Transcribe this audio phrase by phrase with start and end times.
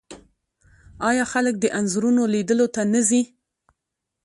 [1.09, 3.21] آیا خلک د انځورونو لیدلو ته نه ځي؟